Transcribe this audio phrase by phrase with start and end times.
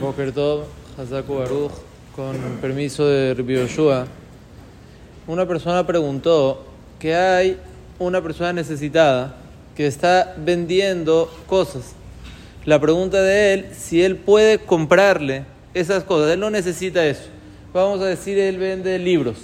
[0.00, 0.64] Bokertov,
[0.98, 1.72] Hazaku Baruch,
[2.16, 4.06] con permiso de Yoshua.
[5.26, 6.64] Una persona preguntó
[6.98, 7.58] que hay
[7.98, 9.36] una persona necesitada
[9.76, 11.94] que está vendiendo cosas.
[12.64, 15.44] La pregunta de él, si él puede comprarle
[15.74, 17.24] esas cosas, él no necesita eso.
[17.74, 19.36] Vamos a decir, él vende libros.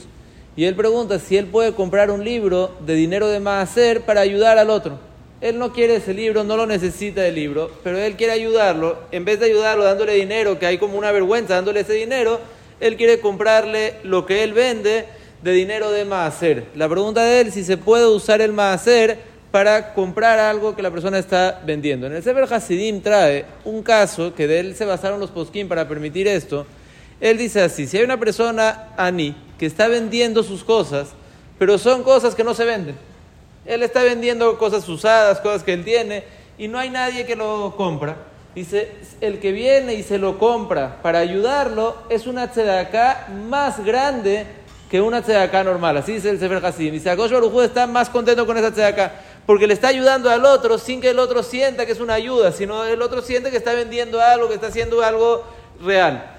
[0.57, 4.57] Y él pregunta si él puede comprar un libro de dinero de Maaser para ayudar
[4.57, 4.99] al otro.
[5.41, 8.99] Él no quiere ese libro, no lo necesita el libro, pero él quiere ayudarlo.
[9.13, 12.41] En vez de ayudarlo dándole dinero, que hay como una vergüenza dándole ese dinero,
[12.81, 15.05] él quiere comprarle lo que él vende
[15.43, 16.65] de dinero de Maaser.
[16.75, 19.19] La pregunta de él si se puede usar el Maaser
[19.51, 22.07] para comprar algo que la persona está vendiendo.
[22.07, 25.87] En el Sefer Hasidim trae un caso que de él se basaron los poskim para
[25.87, 26.67] permitir esto.
[27.21, 31.11] Él dice así, si hay una persona, Ani, que está vendiendo sus cosas,
[31.59, 32.97] pero son cosas que no se venden.
[33.67, 36.25] Él está vendiendo cosas usadas, cosas que él tiene,
[36.59, 38.17] y no hay nadie que lo compra.
[38.55, 44.47] Dice, el que viene y se lo compra para ayudarlo es una tzedaká más grande
[44.91, 45.99] que una tzedaká normal.
[45.99, 46.93] Así dice el Sefer Hasim.
[46.93, 49.13] Dice, Agosh Baruj está más contento con esa tzedaká
[49.47, 52.51] porque le está ayudando al otro sin que el otro sienta que es una ayuda,
[52.51, 55.45] sino el otro siente que está vendiendo algo, que está haciendo algo
[55.81, 56.36] real.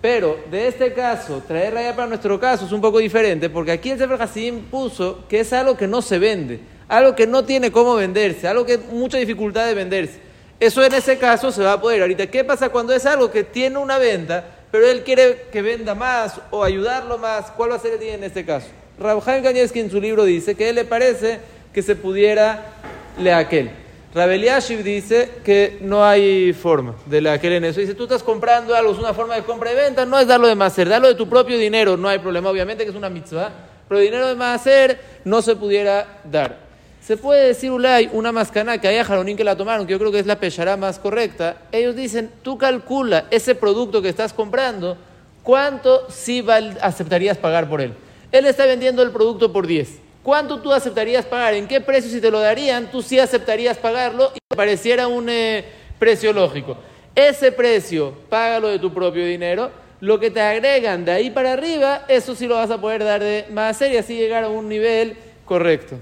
[0.00, 3.90] Pero de este caso, traer raya para nuestro caso es un poco diferente, porque aquí
[3.90, 7.70] el Sefer Hasidim puso que es algo que no se vende, algo que no tiene
[7.70, 10.18] cómo venderse, algo que mucha dificultad de venderse.
[10.58, 12.00] Eso en ese caso se va a poder.
[12.00, 15.94] Ahorita, ¿qué pasa cuando es algo que tiene una venta, pero él quiere que venda
[15.94, 17.50] más o ayudarlo más?
[17.50, 18.68] ¿Cuál va a ser el día en este caso?
[18.98, 21.40] Rabjaim Kanievski en su libro dice que a él le parece
[21.72, 22.72] que se pudiera
[23.18, 23.70] le aquel.
[24.12, 27.78] Rabel Yashiv dice que no hay forma de la aquel en eso.
[27.78, 30.48] Dice, tú estás comprando algo, es una forma de compra y venta, no es darlo
[30.48, 33.52] de macer, darlo de tu propio dinero, no hay problema, obviamente que es una mitzvah,
[33.88, 36.58] pero dinero de macer no se pudiera dar.
[37.00, 40.10] Se puede decir, Ulay, una mascana que haya jaronín que la tomaron, que yo creo
[40.10, 41.62] que es la pechará más correcta.
[41.70, 44.98] Ellos dicen, tú calcula ese producto que estás comprando,
[45.44, 46.44] ¿cuánto sí
[46.80, 47.94] aceptarías pagar por él?
[48.32, 50.09] Él está vendiendo el producto por 10.
[50.30, 51.54] ¿Cuánto tú aceptarías pagar?
[51.54, 52.88] ¿En qué precio si te lo darían?
[52.88, 55.64] Tú sí aceptarías pagarlo y te pareciera un eh,
[55.98, 56.78] precio lógico.
[57.16, 59.72] Ese precio, págalo de tu propio dinero.
[59.98, 63.20] Lo que te agregan de ahí para arriba, eso sí lo vas a poder dar
[63.20, 65.96] de más serie, así llegar a un nivel correcto.